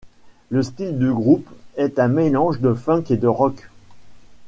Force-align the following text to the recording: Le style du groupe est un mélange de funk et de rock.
Le 0.49 0.63
style 0.63 0.97
du 0.97 1.13
groupe 1.13 1.47
est 1.77 1.99
un 1.99 2.07
mélange 2.07 2.59
de 2.59 2.73
funk 2.73 3.03
et 3.11 3.17
de 3.17 3.27
rock. 3.27 3.69